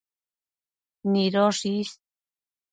[1.11, 1.91] nidosh is